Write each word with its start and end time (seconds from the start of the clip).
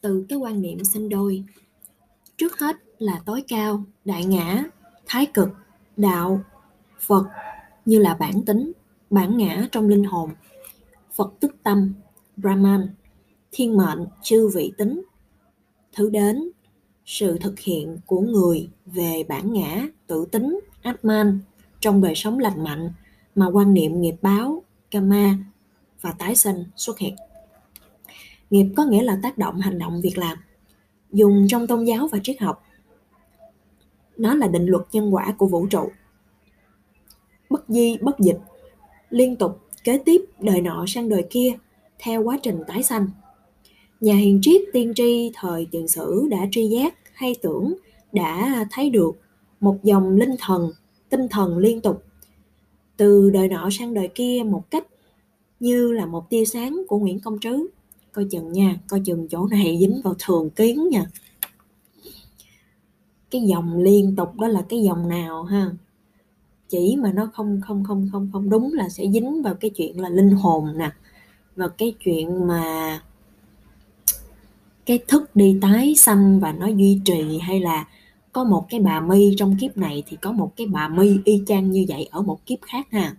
từ 0.00 0.26
cái 0.28 0.38
quan 0.38 0.62
niệm 0.62 0.84
sinh 0.84 1.08
đôi. 1.08 1.44
Trước 2.36 2.58
hết 2.58 2.76
là 2.98 3.20
tối 3.24 3.44
cao, 3.48 3.84
đại 4.04 4.24
ngã, 4.24 4.64
thái 5.06 5.26
cực, 5.26 5.48
đạo, 5.96 6.40
phật, 7.00 7.24
như 7.84 7.98
là 7.98 8.14
bản 8.14 8.42
tính, 8.44 8.72
bản 9.10 9.36
ngã 9.36 9.68
trong 9.72 9.88
linh 9.88 10.04
hồn. 10.04 10.30
Phật 11.12 11.34
tức 11.40 11.56
tâm, 11.62 11.94
brahman, 12.36 12.88
thiên 13.52 13.76
mệnh, 13.76 14.06
chư 14.22 14.48
vị 14.54 14.72
tính, 14.78 15.02
thứ 15.92 16.10
đến, 16.10 16.50
sự 17.06 17.38
thực 17.38 17.60
hiện 17.60 17.98
của 18.06 18.20
người 18.20 18.70
về 18.86 19.24
bản 19.28 19.52
ngã, 19.52 19.86
tự 20.06 20.24
tính, 20.32 20.60
atman, 20.82 21.40
trong 21.80 22.00
đời 22.00 22.14
sống 22.16 22.38
lành 22.38 22.64
mạnh 22.64 22.92
mà 23.34 23.46
quan 23.46 23.74
niệm 23.74 24.00
nghiệp 24.00 24.16
báo, 24.22 24.62
karma 24.90 25.38
và 26.00 26.12
tái 26.12 26.36
sinh 26.36 26.64
xuất 26.76 26.98
hiện 26.98 27.14
nghiệp 28.50 28.66
có 28.76 28.84
nghĩa 28.84 29.02
là 29.02 29.18
tác 29.22 29.38
động, 29.38 29.60
hành 29.60 29.78
động, 29.78 30.00
việc 30.00 30.18
làm. 30.18 30.38
Dùng 31.12 31.46
trong 31.48 31.66
tôn 31.66 31.84
giáo 31.84 32.08
và 32.08 32.18
triết 32.22 32.40
học. 32.40 32.64
Nó 34.16 34.34
là 34.34 34.48
định 34.48 34.66
luật 34.66 34.82
nhân 34.92 35.14
quả 35.14 35.34
của 35.38 35.46
vũ 35.46 35.66
trụ. 35.66 35.90
Bất 37.50 37.64
di, 37.68 37.96
bất 38.00 38.18
dịch. 38.18 38.38
Liên 39.10 39.36
tục, 39.36 39.60
kế 39.84 39.98
tiếp, 39.98 40.24
đời 40.40 40.60
nọ 40.60 40.84
sang 40.88 41.08
đời 41.08 41.26
kia, 41.30 41.52
theo 41.98 42.22
quá 42.22 42.38
trình 42.42 42.62
tái 42.66 42.82
sanh. 42.82 43.08
Nhà 44.00 44.14
hiền 44.14 44.38
triết, 44.42 44.62
tiên 44.72 44.92
tri, 44.94 45.30
thời 45.34 45.66
tiền 45.70 45.88
sử 45.88 46.26
đã 46.30 46.38
tri 46.50 46.68
giác, 46.68 46.94
hay 47.12 47.34
tưởng, 47.42 47.74
đã 48.12 48.66
thấy 48.70 48.90
được 48.90 49.10
một 49.60 49.78
dòng 49.82 50.16
linh 50.16 50.34
thần, 50.38 50.70
tinh 51.08 51.28
thần 51.30 51.58
liên 51.58 51.80
tục. 51.80 52.02
Từ 52.96 53.30
đời 53.30 53.48
nọ 53.48 53.68
sang 53.70 53.94
đời 53.94 54.08
kia 54.14 54.42
một 54.46 54.70
cách 54.70 54.86
như 55.60 55.92
là 55.92 56.06
một 56.06 56.30
tia 56.30 56.44
sáng 56.44 56.82
của 56.88 56.98
Nguyễn 56.98 57.20
Công 57.20 57.38
Trứ 57.40 57.66
coi 58.12 58.26
chừng 58.30 58.52
nha, 58.52 58.76
coi 58.88 59.00
chừng 59.04 59.28
chỗ 59.28 59.46
này 59.46 59.76
dính 59.80 60.00
vào 60.04 60.14
thường 60.18 60.50
kiến 60.50 60.88
nha. 60.88 61.04
Cái 63.30 63.42
dòng 63.42 63.78
liên 63.78 64.16
tục 64.16 64.34
đó 64.38 64.48
là 64.48 64.62
cái 64.68 64.82
dòng 64.82 65.08
nào 65.08 65.44
ha? 65.44 65.70
Chỉ 66.68 66.96
mà 66.96 67.12
nó 67.12 67.30
không 67.32 67.60
không 67.66 67.84
không 67.84 68.08
không 68.12 68.30
không 68.32 68.50
đúng 68.50 68.72
là 68.72 68.88
sẽ 68.88 69.04
dính 69.12 69.42
vào 69.42 69.54
cái 69.54 69.70
chuyện 69.70 70.00
là 70.00 70.08
linh 70.08 70.30
hồn 70.30 70.78
nè. 70.78 70.90
Và 71.56 71.68
cái 71.68 71.94
chuyện 72.04 72.46
mà 72.46 73.00
cái 74.86 74.98
thức 75.08 75.36
đi 75.36 75.58
tái 75.60 75.94
sanh 75.96 76.40
và 76.40 76.52
nó 76.52 76.66
duy 76.66 77.00
trì 77.04 77.38
hay 77.38 77.60
là 77.60 77.88
có 78.32 78.44
một 78.44 78.66
cái 78.68 78.80
bà 78.80 79.00
mi 79.00 79.34
trong 79.36 79.56
kiếp 79.60 79.76
này 79.76 80.02
thì 80.06 80.16
có 80.16 80.32
một 80.32 80.52
cái 80.56 80.66
bà 80.66 80.88
mi 80.88 81.18
y 81.24 81.42
chang 81.46 81.70
như 81.70 81.84
vậy 81.88 82.08
ở 82.10 82.22
một 82.22 82.46
kiếp 82.46 82.58
khác 82.62 82.86
ha? 82.90 83.16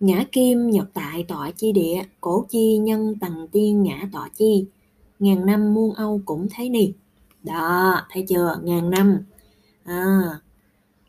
Ngã 0.00 0.24
kim 0.32 0.70
nhật 0.70 0.86
tại 0.94 1.24
tọa 1.28 1.50
chi 1.50 1.72
địa 1.72 2.02
cổ 2.20 2.46
chi 2.48 2.76
nhân 2.78 3.14
tầng 3.20 3.48
tiên 3.52 3.82
ngã 3.82 4.08
tọa 4.12 4.28
chi. 4.34 4.66
Ngàn 5.18 5.46
năm 5.46 5.74
muôn 5.74 5.94
âu 5.94 6.20
cũng 6.24 6.46
thế 6.54 6.68
nì. 6.68 6.92
đó 7.42 8.00
thấy 8.10 8.24
chưa? 8.28 8.60
Ngàn 8.62 8.90
năm. 8.90 9.18
À, 9.84 10.22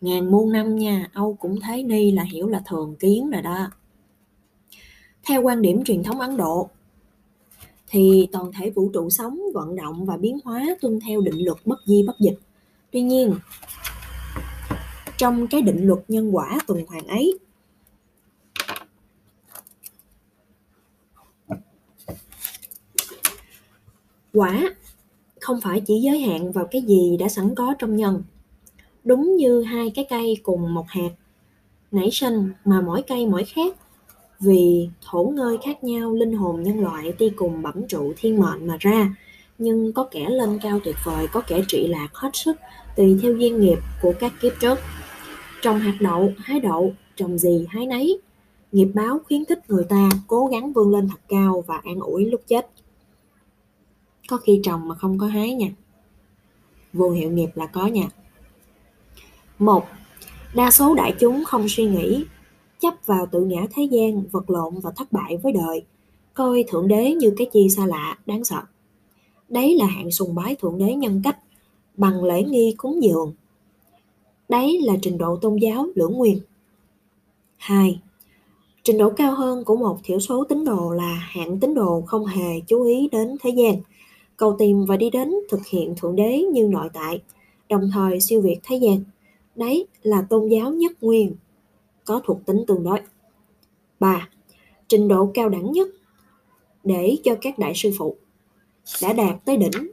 ngàn 0.02 0.32
muôn 0.32 0.52
năm 0.52 0.76
nha 0.76 1.10
âu 1.14 1.38
cũng 1.40 1.60
thấy 1.62 1.84
ni 1.84 2.12
là 2.12 2.24
hiểu 2.24 2.48
là 2.48 2.62
thường 2.66 2.96
kiến 3.00 3.30
rồi 3.30 3.42
đó. 3.42 3.68
Theo 5.28 5.42
quan 5.42 5.62
điểm 5.62 5.84
truyền 5.84 6.04
thống 6.04 6.20
ấn 6.20 6.38
độ 6.38 6.70
thì 7.88 8.28
toàn 8.32 8.52
thể 8.52 8.70
vũ 8.70 8.90
trụ 8.94 9.10
sống 9.10 9.40
vận 9.54 9.76
động 9.76 10.06
và 10.06 10.18
biến 10.18 10.38
hóa 10.44 10.66
tuân 10.82 11.00
theo 11.00 11.22
định 11.22 11.46
luật 11.46 11.58
bất 11.66 11.80
di 11.86 12.04
bất 12.08 12.20
dịch. 12.20 12.40
Tuy 12.92 13.02
nhiên 13.02 13.36
trong 15.18 15.48
cái 15.48 15.62
định 15.62 15.88
luật 15.88 16.00
nhân 16.08 16.36
quả 16.36 16.60
tuần 16.68 16.86
hoàn 16.88 17.08
ấy 17.08 17.40
quả 24.36 24.76
không 25.42 25.62
phải 25.62 25.82
chỉ 25.82 26.02
giới 26.02 26.20
hạn 26.20 26.52
vào 26.52 26.66
cái 26.72 26.82
gì 26.82 27.18
đã 27.18 27.28
sẵn 27.30 27.56
có 27.56 27.74
trong 27.80 27.96
nhân. 27.96 28.24
Đúng 29.04 29.36
như 29.36 29.62
hai 29.62 29.92
cái 29.96 30.06
cây 30.10 30.38
cùng 30.44 30.74
một 30.74 30.86
hạt, 30.88 31.10
nảy 31.92 32.12
sinh 32.12 32.52
mà 32.66 32.82
mỗi 32.82 33.02
cây 33.02 33.28
mỗi 33.28 33.46
khác, 33.46 33.76
vì 34.40 34.90
thổ 35.06 35.24
ngơi 35.24 35.58
khác 35.66 35.84
nhau, 35.84 36.14
linh 36.14 36.34
hồn 36.34 36.64
nhân 36.64 36.80
loại 36.80 37.12
ti 37.12 37.30
cùng 37.30 37.62
bẩm 37.62 37.88
trụ 37.88 38.14
thiên 38.18 38.40
mệnh 38.40 38.68
mà 38.68 38.78
ra, 38.80 39.16
nhưng 39.58 39.94
có 39.94 40.08
kẻ 40.12 40.30
lên 40.30 40.60
cao 40.62 40.80
tuyệt 40.84 40.96
vời, 41.04 41.28
có 41.32 41.42
kẻ 41.48 41.62
trị 41.68 41.88
lạc 41.88 42.08
hết 42.14 42.30
sức, 42.34 42.58
tùy 42.96 43.20
theo 43.22 43.34
duyên 43.38 43.60
nghiệp 43.60 43.80
của 44.02 44.14
các 44.20 44.34
kiếp 44.42 44.52
trước. 44.60 44.80
Trồng 45.62 45.80
hạt 45.80 45.98
đậu, 46.00 46.32
hái 46.38 46.60
đậu, 46.60 46.94
trồng 47.16 47.38
gì 47.38 47.66
hái 47.70 47.86
nấy, 47.86 48.20
nghiệp 48.72 48.88
báo 48.94 49.20
khuyến 49.28 49.46
khích 49.46 49.70
người 49.70 49.84
ta 49.90 50.10
cố 50.28 50.46
gắng 50.46 50.74
vươn 50.74 50.92
lên 50.92 51.08
thật 51.08 51.20
cao 51.30 51.64
và 51.68 51.82
an 51.84 52.00
ủi 52.00 52.26
lúc 52.26 52.42
chết 52.48 52.70
có 54.28 54.38
khi 54.38 54.60
trồng 54.64 54.88
mà 54.88 54.96
không 54.96 55.18
có 55.18 55.28
hái 55.28 55.54
nha. 55.54 55.68
Vô 56.94 57.10
hiệu 57.10 57.32
nghiệp 57.32 57.50
là 57.56 57.66
có 57.66 57.88
nha. 57.88 58.08
Một, 59.60 59.86
đa 60.56 60.72
số 60.72 60.94
đại 60.96 61.16
chúng 61.20 61.44
không 61.46 61.66
suy 61.70 61.86
nghĩ, 61.86 62.26
chấp 62.80 62.94
vào 63.06 63.26
tự 63.32 63.42
ngã 63.42 63.68
thế 63.74 63.84
gian, 63.84 64.24
vật 64.32 64.50
lộn 64.50 64.80
và 64.80 64.92
thất 64.92 65.12
bại 65.12 65.38
với 65.38 65.52
đời, 65.54 65.84
coi 66.34 66.66
thượng 66.68 66.88
đế 66.88 67.12
như 67.12 67.34
cái 67.38 67.50
chi 67.54 67.70
xa 67.70 67.86
lạ, 67.86 68.18
đáng 68.26 68.44
sợ. 68.44 68.62
Đấy 69.50 69.76
là 69.76 69.86
hạng 69.86 70.12
sùng 70.12 70.36
bái 70.36 70.56
thượng 70.56 70.78
đế 70.78 70.94
nhân 70.94 71.22
cách, 71.24 71.38
bằng 71.98 72.24
lễ 72.24 72.44
nghi 72.44 72.76
cúng 72.78 73.04
dường. 73.04 73.34
Đấy 74.50 74.82
là 74.84 74.94
trình 75.02 75.18
độ 75.18 75.36
tôn 75.36 75.58
giáo 75.58 75.88
lưỡng 75.96 76.14
nguyên. 76.14 76.40
Hai, 77.58 78.02
trình 78.84 78.98
độ 78.98 79.10
cao 79.10 79.36
hơn 79.36 79.64
của 79.64 79.76
một 79.76 80.00
thiểu 80.04 80.20
số 80.20 80.44
tín 80.50 80.66
đồ 80.66 80.94
là 80.94 81.14
hạng 81.22 81.60
tín 81.60 81.74
đồ 81.74 82.04
không 82.08 82.26
hề 82.26 82.60
chú 82.68 82.84
ý 82.84 83.10
đến 83.12 83.36
thế 83.42 83.50
gian 83.50 83.76
cầu 84.38 84.56
tìm 84.60 84.86
và 84.86 84.98
đi 84.98 85.10
đến 85.10 85.34
thực 85.50 85.68
hiện 85.68 85.94
thượng 85.98 86.16
đế 86.16 86.44
như 86.54 86.68
nội 86.68 86.90
tại, 86.94 87.22
đồng 87.70 87.90
thời 87.94 88.20
siêu 88.20 88.42
việt 88.42 88.60
thế 88.64 88.76
gian. 88.76 89.04
Đấy 89.56 89.88
là 90.02 90.26
tôn 90.30 90.50
giáo 90.50 90.72
nhất 90.72 90.92
nguyên, 91.02 91.36
có 92.06 92.22
thuộc 92.26 92.46
tính 92.46 92.64
tương 92.68 92.84
đối. 92.84 93.00
3. 94.00 94.30
Trình 94.88 95.08
độ 95.08 95.32
cao 95.34 95.50
đẳng 95.50 95.72
nhất, 95.72 95.88
để 96.84 97.18
cho 97.24 97.36
các 97.42 97.60
đại 97.60 97.74
sư 97.76 97.92
phụ 97.98 98.16
đã 99.02 99.14
đạt 99.14 99.46
tới 99.46 99.58
đỉnh, 99.58 99.92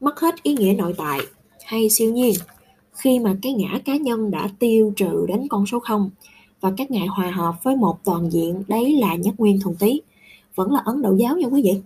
mất 0.00 0.20
hết 0.20 0.42
ý 0.42 0.54
nghĩa 0.54 0.74
nội 0.78 0.94
tại 0.96 1.20
hay 1.64 1.90
siêu 1.90 2.12
nhiên. 2.12 2.34
Khi 2.92 3.18
mà 3.18 3.36
cái 3.42 3.52
ngã 3.52 3.78
cá 3.84 3.96
nhân 3.96 4.30
đã 4.30 4.48
tiêu 4.58 4.92
trừ 4.96 5.26
đến 5.28 5.48
con 5.48 5.66
số 5.66 5.78
0 5.78 6.10
và 6.60 6.72
các 6.76 6.90
ngài 6.90 7.06
hòa 7.06 7.30
hợp 7.30 7.54
với 7.62 7.76
một 7.76 7.98
toàn 8.04 8.32
diện, 8.32 8.62
đấy 8.68 8.96
là 9.00 9.14
nhất 9.14 9.34
nguyên 9.38 9.60
thuần 9.60 9.76
tí 9.76 10.00
vẫn 10.54 10.72
là 10.72 10.80
ấn 10.84 11.02
độ 11.02 11.16
giáo 11.16 11.36
nha 11.36 11.46
quý 11.46 11.62
vị 11.62 11.80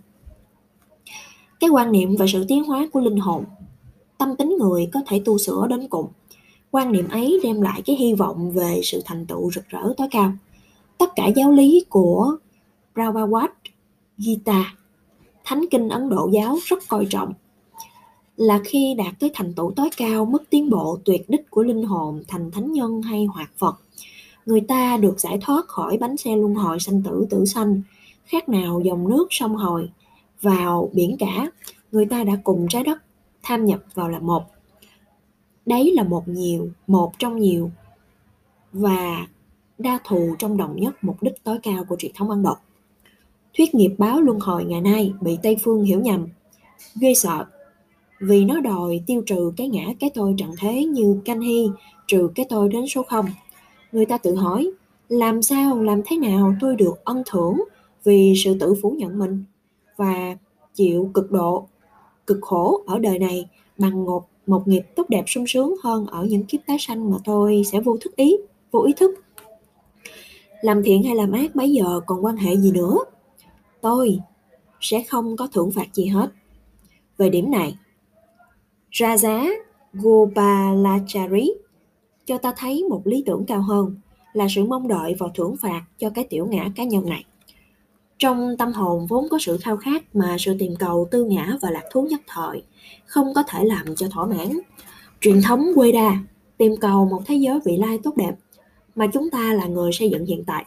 cái 1.59 1.69
quan 1.69 1.91
niệm 1.91 2.15
về 2.15 2.25
sự 2.27 2.45
tiến 2.47 2.63
hóa 2.63 2.87
của 2.93 2.99
linh 2.99 3.17
hồn. 3.17 3.43
Tâm 4.17 4.35
tính 4.35 4.57
người 4.59 4.89
có 4.93 4.99
thể 5.07 5.21
tu 5.25 5.37
sửa 5.37 5.67
đến 5.69 5.87
cùng. 5.87 6.07
Quan 6.71 6.91
niệm 6.91 7.07
ấy 7.09 7.39
đem 7.43 7.61
lại 7.61 7.81
cái 7.85 7.95
hy 7.95 8.13
vọng 8.13 8.51
về 8.51 8.81
sự 8.83 9.01
thành 9.05 9.25
tựu 9.25 9.51
rực 9.51 9.69
rỡ 9.69 9.93
tối 9.97 10.07
cao. 10.11 10.33
Tất 10.97 11.09
cả 11.15 11.27
giáo 11.35 11.51
lý 11.51 11.85
của 11.89 12.37
Prabhupada, 12.93 13.53
Gita, 14.17 14.73
thánh 15.43 15.65
kinh 15.71 15.89
Ấn 15.89 16.09
Độ 16.09 16.29
giáo 16.33 16.57
rất 16.65 16.79
coi 16.87 17.05
trọng. 17.05 17.33
Là 18.37 18.61
khi 18.65 18.95
đạt 18.97 19.19
tới 19.19 19.31
thành 19.33 19.53
tựu 19.53 19.71
tối 19.71 19.89
cao 19.97 20.25
mức 20.25 20.43
tiến 20.49 20.69
bộ 20.69 20.97
tuyệt 21.05 21.29
đích 21.29 21.49
của 21.49 21.63
linh 21.63 21.83
hồn 21.83 22.23
thành 22.27 22.51
thánh 22.51 22.71
nhân 22.71 23.01
hay 23.01 23.25
hoạt 23.25 23.49
Phật, 23.57 23.75
người 24.45 24.61
ta 24.61 24.97
được 24.97 25.19
giải 25.19 25.37
thoát 25.41 25.67
khỏi 25.67 25.97
bánh 25.97 26.17
xe 26.17 26.35
luân 26.35 26.55
hồi 26.55 26.79
sanh 26.79 27.01
tử 27.03 27.27
tử 27.29 27.45
sanh, 27.45 27.81
khác 28.25 28.49
nào 28.49 28.81
dòng 28.85 29.09
nước 29.09 29.27
sông 29.29 29.55
hồi 29.55 29.89
vào 30.41 30.89
biển 30.93 31.15
cả. 31.19 31.51
Người 31.91 32.05
ta 32.05 32.23
đã 32.23 32.33
cùng 32.43 32.67
trái 32.69 32.83
đất 32.83 33.03
tham 33.43 33.65
nhập 33.65 33.79
vào 33.93 34.09
là 34.09 34.19
một. 34.19 34.43
Đấy 35.65 35.93
là 35.95 36.03
một 36.03 36.27
nhiều, 36.27 36.69
một 36.87 37.11
trong 37.19 37.39
nhiều 37.39 37.71
và 38.73 39.27
đa 39.77 39.99
thù 40.05 40.35
trong 40.39 40.57
đồng 40.57 40.75
nhất 40.75 40.95
mục 41.01 41.23
đích 41.23 41.43
tối 41.43 41.59
cao 41.63 41.85
của 41.89 41.95
truyền 41.95 42.11
thống 42.15 42.29
ấn 42.29 42.43
độ. 42.43 42.55
Thuyết 43.57 43.75
nghiệp 43.75 43.95
báo 43.97 44.21
luân 44.21 44.39
hồi 44.39 44.65
ngày 44.65 44.81
nay 44.81 45.13
bị 45.21 45.37
tây 45.43 45.57
phương 45.63 45.83
hiểu 45.83 45.99
nhầm. 45.99 46.27
Ghê 47.01 47.13
sợ 47.13 47.45
vì 48.19 48.45
nó 48.45 48.59
đòi 48.59 49.01
tiêu 49.07 49.23
trừ 49.25 49.51
cái 49.57 49.67
ngã 49.69 49.85
cái 49.99 50.09
tôi 50.13 50.35
trận 50.37 50.51
thế 50.59 50.85
như 50.85 51.21
canh 51.25 51.41
hy, 51.41 51.69
trừ 52.07 52.29
cái 52.35 52.45
tôi 52.49 52.69
đến 52.69 52.87
số 52.87 53.03
không. 53.03 53.25
Người 53.91 54.05
ta 54.05 54.17
tự 54.17 54.35
hỏi, 54.35 54.71
làm 55.09 55.41
sao, 55.41 55.83
làm 55.83 56.01
thế 56.05 56.17
nào 56.17 56.55
tôi 56.59 56.75
được 56.75 57.05
ân 57.05 57.23
thưởng 57.31 57.63
vì 58.03 58.33
sự 58.43 58.57
tự 58.59 58.75
phủ 58.81 58.95
nhận 58.97 59.19
mình? 59.19 59.43
Và 59.97 60.37
chịu 60.73 61.11
cực 61.13 61.31
độ 61.31 61.67
cực 62.27 62.37
khổ 62.41 62.83
ở 62.87 62.99
đời 62.99 63.19
này, 63.19 63.49
bằng 63.77 64.05
một 64.05 64.27
một 64.47 64.67
nghiệp 64.67 64.81
tốt 64.95 65.09
đẹp 65.09 65.23
sung 65.27 65.47
sướng 65.47 65.75
hơn 65.83 66.07
ở 66.07 66.23
những 66.23 66.43
kiếp 66.43 66.59
tái 66.67 66.77
sanh 66.79 67.11
mà 67.11 67.17
tôi 67.25 67.63
sẽ 67.71 67.79
vô 67.79 67.97
thức 68.01 68.15
ý, 68.15 68.37
vô 68.71 68.83
ý 68.83 68.93
thức. 68.97 69.11
Làm 70.61 70.83
thiện 70.83 71.03
hay 71.03 71.15
làm 71.15 71.31
ác 71.31 71.55
mấy 71.55 71.71
giờ 71.71 71.99
còn 72.05 72.25
quan 72.25 72.37
hệ 72.37 72.57
gì 72.57 72.71
nữa? 72.71 72.97
Tôi 73.81 74.19
sẽ 74.81 75.03
không 75.03 75.37
có 75.37 75.47
thưởng 75.53 75.71
phạt 75.71 75.93
gì 75.93 76.05
hết. 76.05 76.31
Về 77.17 77.29
điểm 77.29 77.51
này, 77.51 77.77
Raja 78.91 79.49
Gopalachari 79.93 81.51
cho 82.25 82.37
ta 82.37 82.53
thấy 82.57 82.83
một 82.89 83.01
lý 83.05 83.23
tưởng 83.25 83.45
cao 83.45 83.61
hơn 83.61 83.95
là 84.33 84.47
sự 84.49 84.63
mong 84.63 84.87
đợi 84.87 85.15
vào 85.19 85.29
thưởng 85.35 85.55
phạt 85.61 85.83
cho 85.97 86.09
cái 86.09 86.27
tiểu 86.29 86.47
ngã 86.49 86.69
cá 86.75 86.83
nhân 86.83 87.09
này 87.09 87.25
trong 88.17 88.57
tâm 88.57 88.73
hồn 88.73 89.05
vốn 89.07 89.27
có 89.29 89.37
sự 89.41 89.57
khao 89.57 89.77
khát 89.77 90.15
mà 90.15 90.35
sự 90.39 90.55
tìm 90.59 90.75
cầu 90.75 91.07
tư 91.11 91.23
ngã 91.23 91.57
và 91.61 91.71
lạc 91.71 91.83
thú 91.91 92.07
nhất 92.09 92.21
thời, 92.27 92.63
không 93.05 93.33
có 93.33 93.43
thể 93.47 93.63
làm 93.63 93.95
cho 93.95 94.07
thỏa 94.11 94.25
mãn. 94.25 94.59
Truyền 95.21 95.41
thống 95.41 95.67
quê 95.75 95.91
đa, 95.91 96.17
tìm 96.57 96.77
cầu 96.81 97.05
một 97.05 97.21
thế 97.25 97.35
giới 97.35 97.59
vị 97.65 97.77
lai 97.77 97.99
tốt 98.03 98.17
đẹp, 98.17 98.35
mà 98.95 99.07
chúng 99.07 99.29
ta 99.29 99.53
là 99.53 99.65
người 99.65 99.91
xây 99.91 100.09
dựng 100.09 100.25
hiện 100.25 100.43
tại. 100.47 100.65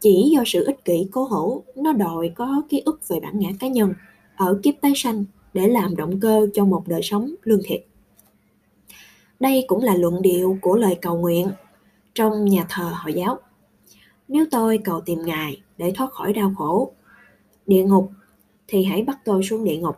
Chỉ 0.00 0.30
do 0.34 0.42
sự 0.46 0.64
ích 0.64 0.84
kỷ 0.84 1.06
cố 1.12 1.24
hữu, 1.24 1.62
nó 1.76 1.92
đòi 1.92 2.30
có 2.34 2.62
ký 2.68 2.82
ức 2.84 3.08
về 3.08 3.20
bản 3.20 3.38
ngã 3.38 3.48
cá 3.60 3.68
nhân, 3.68 3.94
ở 4.36 4.60
kiếp 4.62 4.74
tái 4.80 4.92
sanh, 4.96 5.24
để 5.54 5.68
làm 5.68 5.96
động 5.96 6.20
cơ 6.20 6.48
cho 6.54 6.64
một 6.64 6.82
đời 6.86 7.00
sống 7.02 7.34
lương 7.44 7.60
thiện 7.64 7.82
đây 9.40 9.64
cũng 9.66 9.82
là 9.82 9.94
luận 9.94 10.22
điệu 10.22 10.58
của 10.60 10.76
lời 10.76 10.98
cầu 11.02 11.16
nguyện 11.16 11.50
trong 12.14 12.44
nhà 12.44 12.66
thờ 12.68 12.92
Hồi 12.94 13.12
giáo. 13.12 13.38
Nếu 14.28 14.46
tôi 14.50 14.78
cầu 14.84 15.00
tìm 15.00 15.18
Ngài 15.24 15.62
để 15.78 15.92
thoát 15.94 16.12
khỏi 16.12 16.32
đau 16.32 16.52
khổ, 16.56 16.92
địa 17.66 17.82
ngục, 17.82 18.10
thì 18.68 18.84
hãy 18.84 19.02
bắt 19.02 19.18
tôi 19.24 19.42
xuống 19.42 19.64
địa 19.64 19.76
ngục. 19.76 19.96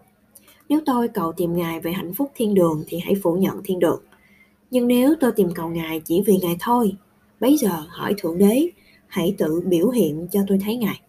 Nếu 0.69 0.81
tôi 0.87 1.09
cầu 1.09 1.33
tìm 1.33 1.57
Ngài 1.57 1.81
về 1.81 1.93
hạnh 1.93 2.15
phúc 2.15 2.33
thiên 2.35 2.55
đường 2.55 2.85
thì 2.89 2.99
hãy 2.99 3.15
phủ 3.23 3.35
nhận 3.35 3.61
thiên 3.65 3.79
đường. 3.79 4.03
Nhưng 4.71 4.89
nếu 4.89 5.15
tôi 5.21 5.33
tìm 5.33 5.49
cầu 5.55 5.69
Ngài 5.69 6.01
chỉ 6.01 6.23
vì 6.27 6.39
Ngài 6.43 6.57
thôi, 6.61 6.97
bấy 7.41 7.57
giờ 7.57 7.85
hỏi 7.89 8.15
Thượng 8.19 8.39
Đế, 8.39 8.71
hãy 9.07 9.35
tự 9.39 9.61
biểu 9.67 9.91
hiện 9.91 10.29
cho 10.33 10.41
tôi 10.49 10.59
thấy 10.65 10.77
Ngài. 10.77 11.01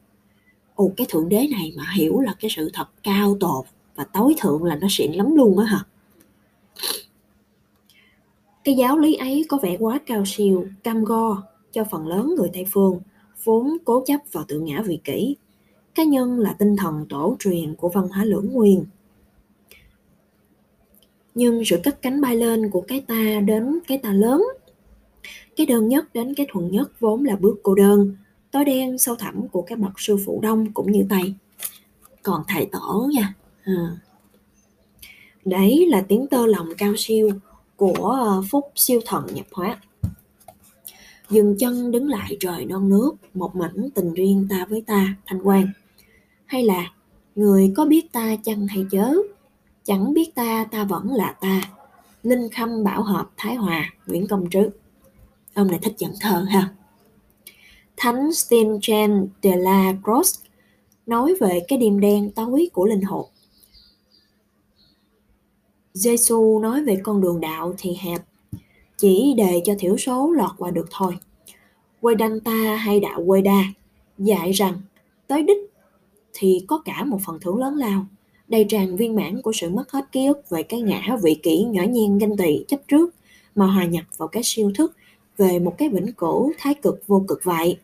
Ồ, 0.76 0.92
cái 0.98 1.08
Thượng 1.10 1.30
Đế 1.30 1.48
này 1.52 1.74
mà 1.78 1.84
hiểu 1.96 2.20
là 2.20 2.36
cái 2.40 2.52
sự 2.56 2.70
thật 2.74 2.88
cao 3.04 3.38
tột 3.40 3.66
và 3.96 4.04
tối 4.04 4.36
thượng 4.38 4.64
là 4.64 4.76
nó 4.76 4.88
xịn 4.90 5.12
lắm 5.12 5.36
luôn 5.36 5.58
á 5.58 5.66
hả? 5.66 5.86
Cái 8.64 8.76
giáo 8.76 8.98
lý 8.98 9.16
ấy 9.16 9.46
có 9.50 9.58
vẻ 9.62 9.78
quá 9.80 10.00
cao 10.06 10.24
siêu, 10.26 10.66
cam 10.84 11.04
go 11.04 11.44
cho 11.72 11.84
phần 11.92 12.08
lớn 12.08 12.36
người 12.38 12.50
Tây 12.54 12.66
phương, 12.72 13.00
vốn 13.44 13.78
cố 13.86 14.04
chấp 14.08 14.20
vào 14.32 14.46
tự 14.48 14.60
ngã 14.60 14.82
vị 14.82 15.00
kỷ. 15.04 15.36
Cá 15.96 16.04
nhân 16.04 16.40
là 16.40 16.54
tinh 16.54 16.76
thần 16.76 17.06
tổ 17.10 17.36
truyền 17.40 17.76
của 17.76 17.90
văn 17.90 18.08
hóa 18.08 18.26
lưỡng 18.26 18.52
nguyên. 18.54 18.86
Nhưng 21.36 21.66
sự 21.66 21.80
cất 21.84 22.02
cánh 22.02 22.22
bay 22.22 22.36
lên 22.36 22.70
của 22.70 22.82
cái 22.82 23.02
ta 23.08 23.40
đến 23.46 23.80
cái 23.88 23.98
ta 23.98 24.14
lớn, 24.14 24.44
cái 25.56 25.66
đơn 25.66 25.88
nhất 25.88 26.14
đến 26.14 26.34
cái 26.34 26.48
thuần 26.50 26.72
nhất 26.72 26.92
vốn 27.00 27.26
là 27.26 27.36
bước 27.36 27.60
cô 27.64 27.76
đơn, 27.76 28.16
tối 28.52 28.66
đen 28.66 28.98
sâu 28.98 29.16
thẳm 29.16 29.48
của 29.48 29.62
các 29.62 29.80
bậc 29.80 30.00
sư 30.00 30.18
phụ 30.26 30.40
đông 30.42 30.72
cũng 30.74 30.92
như 30.92 31.06
Tây. 31.10 31.34
Còn 32.24 32.44
thầy 32.48 32.66
tổ 32.72 33.10
nha. 33.14 33.34
À. 33.64 33.98
Đấy 35.46 35.88
là 35.90 36.06
tiếng 36.08 36.28
tơ 36.28 36.46
lòng 36.46 36.70
cao 36.78 36.94
siêu 36.98 37.30
của 37.76 38.18
ờ, 38.22 38.44
Phúc 38.50 38.72
siêu 38.76 39.00
thần 39.06 39.28
nhập 39.34 39.46
hóa. 39.52 39.78
Dừng 41.32 41.56
chân 41.60 41.92
đứng 41.92 42.10
lại 42.10 42.38
trời 42.40 42.66
non 42.66 42.90
nước, 42.90 43.12
một 43.34 43.56
mảnh 43.56 43.90
tình 43.96 44.14
riêng 44.14 44.48
ta 44.50 44.66
với 44.70 44.84
ta, 44.88 45.16
thanh 45.26 45.40
quan. 45.44 45.68
Hay 46.46 46.64
là, 46.64 46.92
người 47.36 47.74
có 47.78 47.86
biết 47.86 48.12
ta 48.12 48.36
chăng 48.44 48.68
hay 48.68 48.86
chớ, 48.92 49.14
chẳng 49.84 50.14
biết 50.14 50.36
ta 50.36 50.66
ta 50.72 50.84
vẫn 50.84 51.12
là 51.12 51.32
ta. 51.42 51.62
Linh 52.24 52.50
Khâm 52.50 52.84
Bảo 52.84 53.04
Hợp 53.04 53.30
Thái 53.38 53.56
Hòa, 53.56 53.94
Nguyễn 54.08 54.28
Công 54.28 54.50
Trứ. 54.50 54.70
Ông 55.54 55.68
này 55.68 55.80
thích 55.82 55.96
dẫn 55.98 56.14
thơ 56.20 56.46
ha. 56.50 56.70
Thánh 57.98 58.34
Steinchen 58.34 59.28
de 59.44 59.56
la 59.56 59.94
Croix 60.04 60.40
nói 61.06 61.36
về 61.40 61.60
cái 61.68 61.80
đêm 61.80 62.00
đen 62.00 62.32
tối 62.32 62.70
của 62.74 62.86
linh 62.86 63.02
hồn 63.02 63.26
Giêsu 65.94 66.60
nói 66.60 66.84
về 66.84 66.98
con 67.04 67.22
đường 67.22 67.40
đạo 67.42 67.74
thì 67.78 67.98
hẹp, 68.00 68.22
chỉ 69.02 69.34
để 69.38 69.62
cho 69.66 69.74
thiểu 69.80 69.98
số 69.98 70.32
lọt 70.32 70.52
qua 70.58 70.72
được 70.72 70.88
thôi. 70.92 71.18
ta 72.40 72.76
hay 72.76 73.00
đạo 73.00 73.22
đa 73.42 73.64
dạy 74.18 74.52
rằng 74.52 74.82
tới 75.28 75.44
đích 75.44 75.58
thì 76.34 76.66
có 76.68 76.82
cả 76.86 77.04
một 77.04 77.18
phần 77.26 77.40
thưởng 77.42 77.58
lớn 77.58 77.76
lao, 77.76 78.06
đầy 78.48 78.66
tràn 78.70 78.96
viên 78.96 79.16
mãn 79.16 79.42
của 79.42 79.52
sự 79.54 79.70
mất 79.70 79.92
hết 79.92 80.12
ký 80.12 80.26
ức 80.26 80.50
về 80.50 80.64
cái 80.64 80.82
ngã 80.82 81.18
vị 81.24 81.36
kỷ 81.44 81.64
nhỏ 81.64 81.84
nhen 81.84 82.18
ganh 82.18 82.38
tị 82.38 82.64
chấp 82.68 82.80
trước 82.88 83.16
mà 83.56 83.66
hòa 83.66 83.86
nhập 83.86 84.06
vào 84.18 84.28
cái 84.28 84.44
siêu 84.44 84.72
thức 84.76 84.96
về 85.38 85.60
một 85.60 85.78
cái 85.78 85.90
vĩnh 85.90 86.14
cửu 86.14 86.52
thái 86.58 86.74
cực 86.74 87.08
vô 87.08 87.26
cực 87.28 87.44
vậy. 87.44 87.78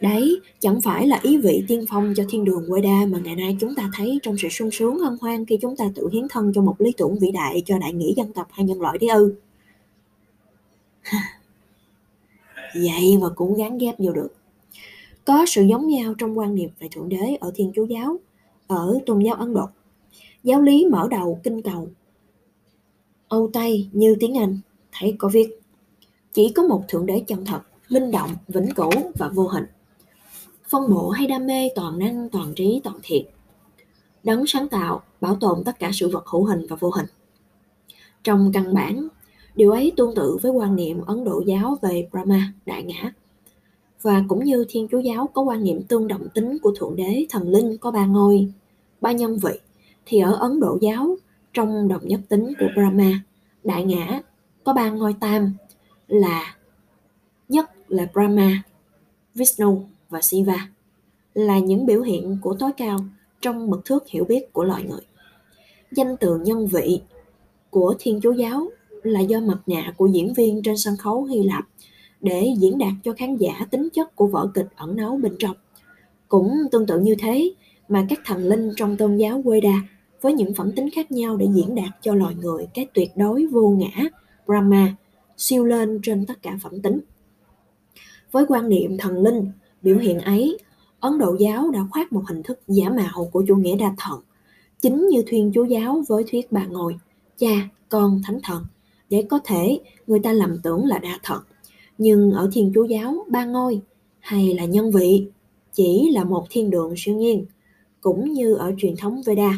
Đấy, 0.00 0.40
chẳng 0.60 0.80
phải 0.80 1.06
là 1.06 1.20
ý 1.22 1.36
vị 1.36 1.64
tiên 1.68 1.84
phong 1.88 2.14
cho 2.16 2.24
thiên 2.28 2.44
đường 2.44 2.64
quê 2.68 2.80
đa 2.80 3.06
mà 3.08 3.18
ngày 3.24 3.36
nay 3.36 3.56
chúng 3.60 3.74
ta 3.74 3.90
thấy 3.96 4.18
trong 4.22 4.38
sự 4.38 4.48
sung 4.48 4.70
sướng 4.70 4.98
hân 4.98 5.16
hoan 5.20 5.46
khi 5.46 5.58
chúng 5.62 5.76
ta 5.76 5.84
tự 5.94 6.08
hiến 6.12 6.26
thân 6.30 6.52
cho 6.54 6.62
một 6.62 6.74
lý 6.78 6.92
tưởng 6.96 7.18
vĩ 7.18 7.30
đại 7.30 7.62
cho 7.66 7.78
đại 7.78 7.92
nghĩa 7.92 8.12
dân 8.16 8.32
tộc 8.32 8.48
hay 8.50 8.66
nhân 8.66 8.80
loại 8.80 8.98
đấy 8.98 9.10
ư. 9.10 9.34
Vậy 12.74 13.18
mà 13.20 13.28
cũng 13.36 13.56
gắn 13.56 13.78
ghép 13.78 13.94
vô 13.98 14.12
được. 14.12 14.28
Có 15.24 15.44
sự 15.48 15.62
giống 15.62 15.88
nhau 15.88 16.14
trong 16.18 16.38
quan 16.38 16.54
niệm 16.54 16.70
về 16.78 16.88
Thượng 16.92 17.08
Đế 17.08 17.36
ở 17.40 17.52
Thiên 17.54 17.72
Chúa 17.74 17.84
Giáo, 17.84 18.16
ở 18.66 18.98
tôn 19.06 19.22
giáo 19.22 19.34
Ấn 19.34 19.54
Độ. 19.54 19.68
Giáo 20.42 20.62
lý 20.62 20.86
mở 20.86 21.08
đầu 21.10 21.40
kinh 21.42 21.62
cầu 21.62 21.88
Âu 23.28 23.50
Tây 23.52 23.88
như 23.92 24.16
tiếng 24.20 24.38
Anh, 24.38 24.58
thấy 24.92 25.16
có 25.18 25.28
viết 25.32 25.60
Chỉ 26.32 26.52
có 26.54 26.62
một 26.62 26.84
Thượng 26.88 27.06
Đế 27.06 27.24
chân 27.26 27.44
thật, 27.44 27.60
linh 27.88 28.10
động, 28.10 28.30
vĩnh 28.48 28.74
cửu 28.74 28.90
và 29.14 29.28
vô 29.28 29.46
hình 29.46 29.64
phân 30.70 30.90
bổ 30.90 31.08
hay 31.08 31.26
đam 31.26 31.46
mê 31.46 31.68
toàn 31.74 31.98
năng 31.98 32.28
toàn 32.28 32.54
trí 32.54 32.80
toàn 32.84 32.96
thiện 33.02 33.26
đấng 34.22 34.46
sáng 34.46 34.68
tạo 34.68 35.02
bảo 35.20 35.36
tồn 35.40 35.64
tất 35.64 35.78
cả 35.78 35.90
sự 35.92 36.08
vật 36.08 36.26
hữu 36.26 36.44
hình 36.44 36.66
và 36.68 36.76
vô 36.80 36.90
hình 36.90 37.06
trong 38.24 38.50
căn 38.54 38.74
bản 38.74 39.08
điều 39.54 39.70
ấy 39.70 39.92
tương 39.96 40.14
tự 40.14 40.38
với 40.42 40.52
quan 40.52 40.76
niệm 40.76 41.00
ấn 41.06 41.24
độ 41.24 41.42
giáo 41.46 41.76
về 41.82 42.08
brahma, 42.12 42.52
đại 42.66 42.82
ngã 42.82 43.12
và 44.02 44.24
cũng 44.28 44.44
như 44.44 44.64
thiên 44.68 44.88
chúa 44.90 44.98
giáo 44.98 45.28
có 45.34 45.42
quan 45.42 45.64
niệm 45.64 45.82
tương 45.82 46.08
đồng 46.08 46.28
tính 46.28 46.58
của 46.62 46.72
thượng 46.78 46.96
đế, 46.96 47.26
thần 47.30 47.48
linh 47.48 47.78
có 47.78 47.90
ba 47.90 48.06
ngôi, 48.06 48.52
ba 49.00 49.12
nhân 49.12 49.38
vị, 49.38 49.60
thì 50.06 50.20
ở 50.20 50.32
ấn 50.32 50.60
độ 50.60 50.78
giáo, 50.80 51.16
trong 51.52 51.88
đồng 51.88 52.08
nhất 52.08 52.20
tính 52.28 52.52
của 52.60 52.66
brahma, 52.74 53.20
đại 53.64 53.84
ngã, 53.84 54.20
có 54.64 54.72
ba 54.72 54.90
ngôi 54.90 55.14
tam, 55.20 55.54
là 56.08 56.56
nhất 57.48 57.70
là 57.88 58.06
brahma, 58.12 58.62
vishnu 59.34 59.86
và 60.08 60.20
Siva 60.22 60.68
là 61.34 61.58
những 61.58 61.86
biểu 61.86 62.02
hiện 62.02 62.38
của 62.42 62.54
tối 62.58 62.70
cao 62.76 62.98
trong 63.40 63.70
mực 63.70 63.84
thước 63.84 64.08
hiểu 64.08 64.24
biết 64.24 64.52
của 64.52 64.64
loài 64.64 64.84
người. 64.88 65.00
Danh 65.92 66.16
từ 66.16 66.38
nhân 66.38 66.66
vị 66.66 67.02
của 67.70 67.94
Thiên 67.98 68.20
Chúa 68.22 68.32
Giáo 68.32 68.68
là 69.02 69.20
do 69.20 69.40
mặt 69.40 69.58
nạ 69.66 69.94
của 69.96 70.06
diễn 70.06 70.34
viên 70.34 70.62
trên 70.62 70.76
sân 70.76 70.96
khấu 70.96 71.24
Hy 71.24 71.42
Lạp 71.42 71.64
để 72.20 72.54
diễn 72.58 72.78
đạt 72.78 72.92
cho 73.04 73.12
khán 73.12 73.36
giả 73.36 73.66
tính 73.70 73.88
chất 73.92 74.16
của 74.16 74.26
vở 74.26 74.50
kịch 74.54 74.68
ẩn 74.76 74.96
náu 74.96 75.18
bên 75.22 75.36
trong. 75.38 75.56
Cũng 76.28 76.52
tương 76.72 76.86
tự 76.86 77.00
như 77.00 77.14
thế 77.18 77.52
mà 77.88 78.06
các 78.08 78.20
thần 78.24 78.44
linh 78.44 78.70
trong 78.76 78.96
tôn 78.96 79.16
giáo 79.16 79.42
quê 79.44 79.60
đà 79.60 79.80
với 80.20 80.32
những 80.32 80.54
phẩm 80.54 80.72
tính 80.72 80.90
khác 80.90 81.12
nhau 81.12 81.36
để 81.36 81.48
diễn 81.54 81.74
đạt 81.74 82.02
cho 82.02 82.14
loài 82.14 82.34
người 82.34 82.66
cái 82.74 82.86
tuyệt 82.94 83.10
đối 83.16 83.46
vô 83.46 83.70
ngã 83.70 84.04
Brahma 84.46 84.94
siêu 85.36 85.64
lên 85.64 86.00
trên 86.02 86.26
tất 86.26 86.42
cả 86.42 86.58
phẩm 86.62 86.82
tính. 86.82 87.00
Với 88.32 88.44
quan 88.48 88.68
niệm 88.68 88.98
thần 88.98 89.22
linh 89.22 89.50
Biểu 89.82 89.96
hiện 89.96 90.20
ấy, 90.20 90.58
Ấn 91.00 91.18
Độ 91.18 91.36
giáo 91.40 91.70
đã 91.70 91.80
khoác 91.90 92.12
một 92.12 92.22
hình 92.26 92.42
thức 92.42 92.60
giả 92.68 92.90
mạo 92.90 93.28
của 93.32 93.44
chủ 93.48 93.56
nghĩa 93.56 93.76
đa 93.76 93.94
thần, 93.98 94.20
chính 94.80 95.08
như 95.08 95.22
thuyên 95.26 95.50
chúa 95.54 95.64
giáo 95.64 96.02
với 96.08 96.24
thuyết 96.30 96.52
bà 96.52 96.66
ngồi 96.66 96.96
cha, 97.38 97.68
con, 97.88 98.20
thánh 98.24 98.38
thần, 98.42 98.64
để 99.10 99.26
có 99.28 99.38
thể 99.44 99.80
người 100.06 100.20
ta 100.20 100.32
lầm 100.32 100.58
tưởng 100.62 100.86
là 100.86 100.98
đa 100.98 101.18
thật 101.22 101.40
Nhưng 101.98 102.32
ở 102.32 102.50
thiên 102.52 102.72
chúa 102.74 102.84
giáo, 102.84 103.24
ba 103.28 103.44
ngôi 103.44 103.80
hay 104.20 104.54
là 104.54 104.64
nhân 104.64 104.90
vị 104.90 105.26
chỉ 105.72 106.10
là 106.12 106.24
một 106.24 106.46
thiên 106.50 106.70
đường 106.70 106.94
siêu 106.96 107.16
nhiên, 107.16 107.46
cũng 108.00 108.32
như 108.32 108.54
ở 108.54 108.72
truyền 108.78 108.96
thống 108.96 109.22
Veda. 109.26 109.56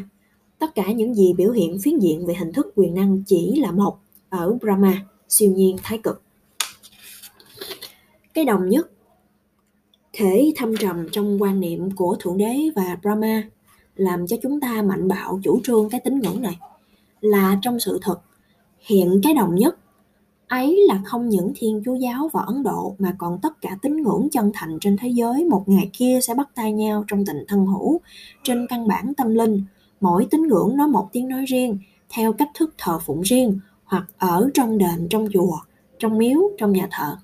Tất 0.58 0.74
cả 0.74 0.92
những 0.92 1.14
gì 1.14 1.32
biểu 1.32 1.52
hiện 1.52 1.78
phiến 1.78 1.98
diện 1.98 2.26
về 2.26 2.34
hình 2.34 2.52
thức 2.52 2.72
quyền 2.74 2.94
năng 2.94 3.22
chỉ 3.26 3.60
là 3.60 3.72
một 3.72 3.98
ở 4.28 4.56
Brahma, 4.60 5.06
siêu 5.28 5.50
nhiên 5.50 5.76
thái 5.82 5.98
cực. 5.98 6.22
Cái 8.34 8.44
đồng 8.44 8.68
nhất 8.68 8.90
thể 10.12 10.52
thâm 10.56 10.76
trầm 10.76 11.08
trong 11.12 11.42
quan 11.42 11.60
niệm 11.60 11.90
của 11.90 12.16
Thượng 12.20 12.36
Đế 12.36 12.56
và 12.76 12.98
Brahma 13.02 13.42
làm 13.96 14.26
cho 14.26 14.36
chúng 14.42 14.60
ta 14.60 14.82
mạnh 14.82 15.08
bạo 15.08 15.40
chủ 15.44 15.60
trương 15.64 15.88
cái 15.88 16.00
tín 16.04 16.20
ngưỡng 16.20 16.42
này 16.42 16.58
là 17.20 17.58
trong 17.62 17.80
sự 17.80 17.98
thật 18.02 18.20
hiện 18.82 19.20
cái 19.22 19.34
đồng 19.34 19.54
nhất. 19.54 19.78
Ấy 20.48 20.80
là 20.88 21.00
không 21.04 21.28
những 21.28 21.52
Thiên 21.56 21.82
Chúa 21.84 21.94
giáo 21.94 22.30
và 22.32 22.42
Ấn 22.42 22.62
Độ 22.62 22.94
mà 22.98 23.14
còn 23.18 23.38
tất 23.42 23.60
cả 23.60 23.76
tín 23.82 24.02
ngưỡng 24.02 24.28
chân 24.32 24.50
thành 24.54 24.78
trên 24.80 24.96
thế 24.96 25.08
giới 25.08 25.44
một 25.44 25.64
ngày 25.66 25.90
kia 25.92 26.18
sẽ 26.22 26.34
bắt 26.34 26.48
tay 26.54 26.72
nhau 26.72 27.04
trong 27.08 27.24
tình 27.24 27.44
thân 27.48 27.66
hữu, 27.66 28.00
trên 28.42 28.66
căn 28.66 28.88
bản 28.88 29.14
tâm 29.14 29.34
linh. 29.34 29.64
Mỗi 30.00 30.26
tín 30.30 30.42
ngưỡng 30.42 30.76
nói 30.76 30.88
một 30.88 31.08
tiếng 31.12 31.28
nói 31.28 31.44
riêng, 31.44 31.78
theo 32.10 32.32
cách 32.32 32.50
thức 32.54 32.74
thờ 32.78 32.98
phụng 32.98 33.20
riêng, 33.20 33.58
hoặc 33.84 34.04
ở 34.18 34.50
trong 34.54 34.78
đền, 34.78 35.06
trong 35.10 35.28
chùa, 35.32 35.58
trong 35.98 36.18
miếu, 36.18 36.40
trong 36.58 36.72
nhà 36.72 36.88
thờ. 36.90 37.16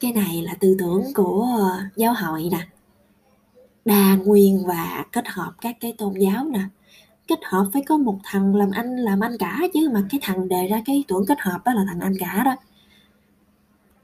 Cái 0.00 0.12
này 0.12 0.42
là 0.42 0.54
tư 0.60 0.76
tưởng 0.78 1.02
của 1.14 1.46
ờ, 1.58 1.80
giáo 1.96 2.14
hội 2.14 2.48
nè. 2.52 2.66
Đa 3.84 4.16
nguyên 4.16 4.66
và 4.66 5.06
kết 5.12 5.28
hợp 5.28 5.52
các 5.60 5.76
cái 5.80 5.92
tôn 5.98 6.14
giáo 6.18 6.44
nè 6.44 6.60
kết 7.28 7.38
hợp 7.44 7.66
phải 7.72 7.82
có 7.82 7.96
một 7.96 8.18
thằng 8.24 8.54
làm 8.54 8.70
anh 8.70 8.96
làm 8.96 9.20
anh 9.20 9.38
cả 9.38 9.60
chứ 9.74 9.90
mà 9.92 10.04
cái 10.10 10.20
thằng 10.22 10.48
đề 10.48 10.66
ra 10.70 10.82
cái 10.84 10.96
ý 10.96 11.04
tưởng 11.08 11.26
kết 11.26 11.40
hợp 11.40 11.58
đó 11.64 11.72
là 11.72 11.84
thằng 11.88 12.00
anh 12.00 12.14
cả 12.20 12.42
đó. 12.44 12.56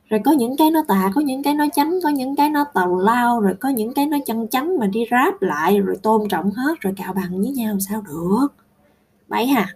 Rồi 0.08 0.20
có 0.24 0.32
những 0.32 0.56
cái 0.56 0.70
nó 0.70 0.84
tà, 0.88 1.10
có 1.14 1.20
những 1.20 1.42
cái 1.42 1.54
nó 1.54 1.66
chánh 1.74 1.98
có 2.02 2.08
những 2.08 2.36
cái 2.36 2.50
nó 2.50 2.64
tàu 2.74 2.98
lao, 2.98 3.40
rồi 3.40 3.54
có 3.60 3.68
những 3.68 3.94
cái 3.94 4.06
nó 4.06 4.18
chân 4.26 4.48
chánh 4.48 4.78
mà 4.78 4.86
đi 4.86 5.04
ráp 5.10 5.42
lại, 5.42 5.80
rồi 5.80 5.96
tôn 6.02 6.28
trọng 6.28 6.50
hết, 6.50 6.80
rồi 6.80 6.94
cạo 6.96 7.12
bằng 7.12 7.42
với 7.42 7.50
nhau 7.50 7.76
sao 7.80 8.02
được? 8.02 8.48
Vậy 9.28 9.46
hả 9.46 9.66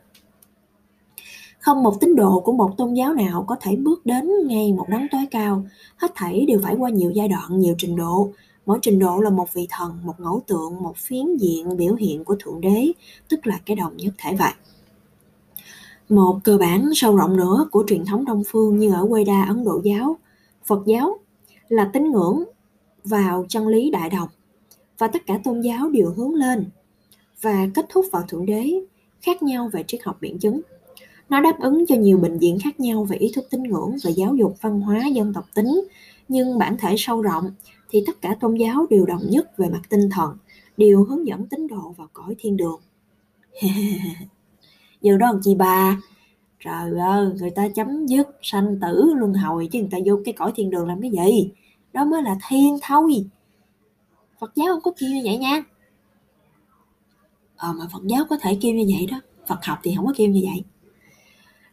không 1.61 1.83
một 1.83 2.01
tín 2.01 2.17
đồ 2.17 2.41
của 2.41 2.53
một 2.53 2.75
tôn 2.77 2.95
giáo 2.95 3.15
nào 3.15 3.45
có 3.49 3.57
thể 3.61 3.77
bước 3.77 4.07
đến 4.07 4.31
ngay 4.47 4.73
một 4.73 4.87
đấng 4.89 5.07
tối 5.11 5.27
cao. 5.31 5.65
Hết 5.97 6.13
thảy 6.15 6.45
đều 6.49 6.61
phải 6.63 6.75
qua 6.79 6.91
nhiều 6.91 7.11
giai 7.11 7.29
đoạn, 7.29 7.61
nhiều 7.61 7.75
trình 7.79 7.97
độ 7.97 8.31
mỗi 8.69 8.79
trình 8.83 8.99
độ 8.99 9.21
là 9.21 9.31
một 9.31 9.53
vị 9.53 9.67
thần, 9.71 9.99
một 10.03 10.21
ngẫu 10.21 10.43
tượng, 10.47 10.83
một 10.83 10.97
phiến 10.97 11.37
diện 11.37 11.77
biểu 11.77 11.95
hiện 11.95 12.25
của 12.25 12.37
thượng 12.41 12.61
đế, 12.61 12.93
tức 13.29 13.47
là 13.47 13.61
cái 13.67 13.77
đồng 13.77 13.97
nhất 13.97 14.15
thể 14.19 14.35
vậy. 14.35 14.53
Một 16.09 16.39
cơ 16.45 16.59
bản 16.59 16.91
sâu 16.95 17.17
rộng 17.17 17.37
nữa 17.37 17.69
của 17.71 17.85
truyền 17.87 18.05
thống 18.05 18.25
đông 18.25 18.43
phương 18.47 18.79
như 18.79 18.93
ở 18.93 19.07
quê 19.09 19.25
đa 19.25 19.43
Ấn 19.43 19.65
Độ 19.65 19.81
giáo, 19.85 20.17
Phật 20.67 20.83
giáo, 20.87 21.19
là 21.69 21.91
tín 21.93 22.11
ngưỡng 22.11 22.45
vào 23.05 23.47
chân 23.49 23.69
lý 23.69 23.91
đại 23.91 24.11
đồng. 24.11 24.29
Và 24.99 25.09
tất 25.09 25.27
cả 25.27 25.41
tôn 25.45 25.61
giáo 25.61 25.91
đều 25.91 26.13
hướng 26.17 26.35
lên 26.35 26.71
và 27.41 27.69
kết 27.75 27.87
thúc 27.89 28.07
vào 28.13 28.23
thượng 28.29 28.47
đế, 28.47 28.73
khác 29.21 29.43
nhau 29.43 29.71
về 29.73 29.85
triết 29.87 30.01
học 30.05 30.17
biện 30.21 30.39
chứng. 30.39 30.61
Nó 31.29 31.41
đáp 31.41 31.61
ứng 31.61 31.87
cho 31.87 31.95
nhiều 31.95 32.19
bệnh 32.19 32.39
viện 32.39 32.59
khác 32.65 32.81
nhau 32.81 33.05
về 33.05 33.17
ý 33.17 33.33
thức 33.35 33.45
tín 33.51 33.63
ngưỡng 33.63 33.97
và 34.05 34.11
giáo 34.11 34.35
dục 34.35 34.57
văn 34.61 34.81
hóa 34.81 35.07
dân 35.07 35.33
tộc 35.33 35.45
tính 35.55 35.81
nhưng 36.29 36.59
bản 36.59 36.77
thể 36.79 36.95
sâu 36.99 37.23
rộng 37.23 37.51
thì 37.91 38.05
tất 38.07 38.21
cả 38.21 38.37
tôn 38.41 38.55
giáo 38.55 38.87
đều 38.91 39.07
đồng 39.07 39.23
nhất 39.31 39.57
về 39.57 39.69
mặt 39.69 39.83
tinh 39.89 40.11
thần, 40.11 40.37
đều 40.77 41.05
hướng 41.05 41.27
dẫn 41.27 41.47
tín 41.47 41.67
đồ 41.67 41.95
vào 41.97 42.09
cõi 42.13 42.35
thiên 42.39 42.57
đường. 42.57 42.81
Giờ 45.01 45.17
đó 45.17 45.27
làm 45.27 45.41
chi 45.43 45.55
bà 45.55 46.01
trời 46.61 46.99
ơi, 46.99 47.29
người 47.39 47.51
ta 47.51 47.69
chấm 47.69 48.07
dứt 48.07 48.29
sanh 48.43 48.79
tử 48.81 49.13
luân 49.17 49.35
hồi 49.35 49.69
chứ 49.73 49.79
người 49.79 49.89
ta 49.91 49.99
vô 50.07 50.21
cái 50.25 50.35
cõi 50.35 50.53
thiên 50.55 50.71
đường 50.71 50.89
làm 50.89 51.01
cái 51.01 51.11
gì? 51.11 51.51
Đó 51.93 52.05
mới 52.05 52.23
là 52.23 52.37
thiên 52.49 52.79
thôi. 52.83 53.27
Phật 54.41 54.53
giáo 54.55 54.67
không 54.69 54.81
có 54.83 54.91
kêu 54.99 55.11
như 55.11 55.21
vậy 55.25 55.39
nha. 55.39 55.63
Ờ 57.57 57.73
mà 57.73 57.85
phật 57.93 58.03
giáo 58.05 58.25
có 58.31 58.37
thể 58.41 58.59
kêu 58.61 58.75
như 58.75 58.85
vậy 58.97 59.07
đó. 59.11 59.21
Phật 59.47 59.65
học 59.65 59.79
thì 59.83 59.93
không 59.97 60.07
có 60.07 60.13
kêu 60.17 60.31
như 60.31 60.41
vậy. 60.45 60.65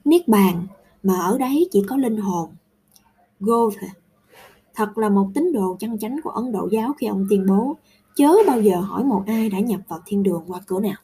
Niết 0.05 0.27
bàn 0.27 0.67
mà 1.03 1.19
ở 1.19 1.38
đấy 1.38 1.67
chỉ 1.71 1.83
có 1.88 1.97
linh 1.97 2.17
hồn. 2.17 2.50
Go 3.39 3.69
thôi 3.69 3.89
thật 4.75 4.98
là 4.98 5.10
một 5.10 5.27
tín 5.34 5.51
đồ 5.53 5.75
chân 5.79 5.98
chánh 5.98 6.20
của 6.24 6.29
ấn 6.29 6.51
độ 6.51 6.70
giáo 6.72 6.94
khi 6.98 7.08
ông 7.08 7.27
tuyên 7.29 7.46
bố 7.50 7.75
chớ 8.15 8.34
bao 8.48 8.62
giờ 8.62 8.77
hỏi 8.77 9.03
một 9.03 9.24
ai 9.27 9.50
đã 9.50 9.60
nhập 9.60 9.82
vào 9.88 10.00
thiên 10.05 10.24
đường 10.24 10.44
qua 10.48 10.60
cửa 10.67 10.79
nào 10.79 10.96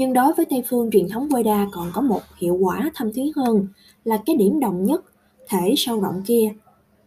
nhưng 0.00 0.12
đối 0.12 0.32
với 0.32 0.46
Tây 0.50 0.62
phương 0.68 0.90
truyền 0.90 1.08
thống 1.08 1.28
Veda 1.28 1.66
còn 1.72 1.90
có 1.94 2.00
một 2.00 2.20
hiệu 2.38 2.54
quả 2.54 2.90
thâm 2.94 3.12
thúy 3.12 3.32
hơn 3.36 3.66
là 4.04 4.22
cái 4.26 4.36
điểm 4.36 4.60
đồng 4.60 4.84
nhất, 4.84 5.04
thể 5.48 5.74
sâu 5.76 6.00
rộng 6.00 6.22
kia. 6.26 6.52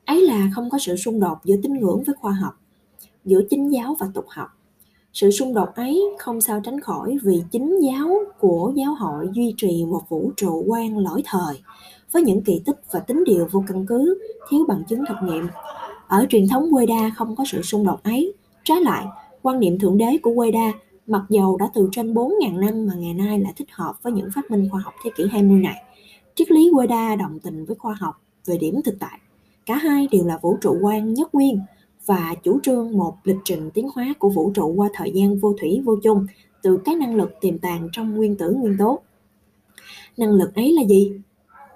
Ấy 0.05 0.22
là 0.22 0.50
không 0.55 0.69
có 0.69 0.77
sự 0.79 0.95
xung 0.95 1.19
đột 1.19 1.38
giữa 1.43 1.55
tín 1.63 1.74
ngưỡng 1.74 2.03
với 2.03 2.15
khoa 2.22 2.31
học, 2.31 2.53
giữa 3.25 3.41
chính 3.50 3.69
giáo 3.69 3.95
và 4.00 4.07
tục 4.13 4.25
học. 4.29 4.48
Sự 5.13 5.31
xung 5.31 5.53
đột 5.53 5.75
ấy 5.75 6.01
không 6.19 6.41
sao 6.41 6.62
tránh 6.63 6.79
khỏi 6.79 7.17
vì 7.24 7.43
chính 7.51 7.79
giáo 7.79 8.10
của 8.39 8.74
giáo 8.75 8.95
hội 8.95 9.29
duy 9.33 9.53
trì 9.57 9.86
một 9.86 10.01
vũ 10.10 10.31
trụ 10.38 10.63
quan 10.67 10.98
lỗi 10.98 11.22
thời, 11.25 11.62
với 12.13 12.24
những 12.24 12.41
kỳ 12.41 12.62
tích 12.65 12.82
và 12.91 13.00
tính 13.00 13.24
điều 13.25 13.48
vô 13.51 13.63
căn 13.67 13.86
cứ, 13.86 14.20
thiếu 14.50 14.65
bằng 14.67 14.84
chứng 14.89 15.03
thực 15.08 15.17
nghiệm. 15.24 15.48
Ở 16.08 16.25
truyền 16.29 16.48
thống 16.48 16.70
Veda 16.74 17.10
không 17.15 17.36
có 17.36 17.43
sự 17.48 17.62
xung 17.62 17.86
đột 17.86 18.03
ấy, 18.03 18.34
trái 18.63 18.82
lại, 18.82 19.05
quan 19.41 19.60
niệm 19.60 19.79
thượng 19.79 19.98
đế 19.98 20.17
của 20.22 20.34
Veda 20.41 20.74
mặc 21.08 21.24
dầu 21.29 21.58
đã 21.58 21.70
từ 21.74 21.89
trên 21.91 22.13
4.000 22.13 22.60
năm 22.60 22.86
mà 22.88 22.93
ngày 22.98 23.13
nay 23.13 23.39
lại 23.39 23.53
thích 23.55 23.67
hợp 23.72 23.93
với 24.03 24.13
những 24.13 24.29
phát 24.36 24.51
minh 24.51 24.70
khoa 24.72 24.82
học 24.82 24.93
thế 25.03 25.12
kỷ 25.15 25.27
20 25.32 25.60
này. 25.60 25.84
Triết 26.36 26.51
lý 26.51 26.72
Queda 26.74 27.15
đồng 27.15 27.39
tình 27.39 27.65
với 27.65 27.75
khoa 27.75 27.96
học 28.00 28.22
về 28.46 28.58
điểm 28.58 28.82
thực 28.86 28.96
tại. 29.00 29.20
Cả 29.65 29.75
hai 29.75 30.08
đều 30.12 30.25
là 30.25 30.39
vũ 30.41 30.58
trụ 30.62 30.77
quan 30.82 31.13
nhất 31.13 31.36
nguyên 31.36 31.60
và 32.05 32.36
chủ 32.43 32.60
trương 32.63 32.98
một 32.98 33.17
lịch 33.24 33.38
trình 33.46 33.72
tiến 33.74 33.89
hóa 33.96 34.13
của 34.20 34.29
vũ 34.29 34.51
trụ 34.55 34.74
qua 34.74 34.89
thời 34.93 35.12
gian 35.12 35.39
vô 35.39 35.55
thủy 35.62 35.82
vô 35.86 35.96
chung 36.03 36.27
từ 36.62 36.77
cái 36.86 36.96
năng 36.96 37.15
lực 37.15 37.32
tiềm 37.41 37.58
tàng 37.58 37.89
trong 37.91 38.15
nguyên 38.15 38.36
tử 38.36 38.51
nguyên 38.51 38.77
tố. 38.77 39.00
Năng 40.17 40.29
lực 40.29 40.55
ấy 40.55 40.72
là 40.72 40.84
gì? 40.84 41.12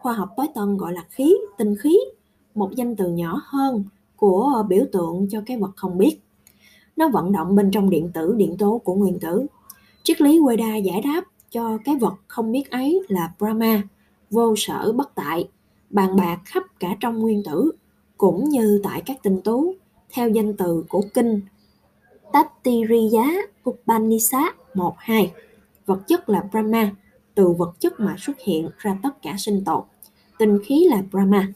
Khoa 0.07 0.15
học 0.15 0.29
tối 0.37 0.47
tân 0.55 0.77
gọi 0.77 0.93
là 0.93 1.03
khí, 1.09 1.35
tinh 1.57 1.75
khí, 1.75 1.99
một 2.55 2.71
danh 2.75 2.95
từ 2.95 3.09
nhỏ 3.09 3.41
hơn 3.45 3.83
của 4.15 4.65
biểu 4.69 4.85
tượng 4.91 5.27
cho 5.31 5.41
cái 5.45 5.57
vật 5.57 5.71
không 5.75 5.97
biết 5.97 6.19
nó 6.95 7.09
vận 7.09 7.31
động 7.31 7.55
bên 7.55 7.71
trong 7.71 7.89
điện 7.89 8.11
tử 8.13 8.35
điện 8.37 8.55
tố 8.57 8.81
của 8.83 8.93
nguyên 8.95 9.19
tử. 9.19 9.45
Triết 10.03 10.21
lý 10.21 10.39
Weda 10.39 10.81
giải 10.81 11.01
đáp 11.01 11.23
cho 11.51 11.77
cái 11.85 11.95
vật 11.95 12.13
không 12.27 12.51
biết 12.51 12.71
ấy 12.71 13.01
là 13.07 13.33
Brahma, 13.39 13.81
vô 14.29 14.53
sở 14.57 14.91
bất 14.91 15.15
tại, 15.15 15.49
bàn 15.89 16.15
bạc 16.15 16.39
khắp 16.45 16.63
cả 16.79 16.95
trong 16.99 17.19
nguyên 17.19 17.43
tử, 17.43 17.71
cũng 18.17 18.49
như 18.49 18.81
tại 18.83 19.01
các 19.05 19.23
tinh 19.23 19.41
tú, 19.43 19.73
theo 20.13 20.29
danh 20.29 20.57
từ 20.57 20.85
của 20.89 21.03
kinh 21.13 21.41
Tattiriya 22.33 23.25
Upanishad 23.69 24.53
1-2. 24.73 25.27
Vật 25.85 26.07
chất 26.07 26.29
là 26.29 26.43
Brahma, 26.51 26.91
từ 27.35 27.49
vật 27.49 27.79
chất 27.79 27.99
mà 27.99 28.15
xuất 28.19 28.39
hiện 28.39 28.69
ra 28.77 28.97
tất 29.03 29.21
cả 29.21 29.35
sinh 29.37 29.63
tồn. 29.65 29.83
Tinh 30.38 30.60
khí 30.65 30.88
là 30.89 31.01
Brahma. 31.12 31.48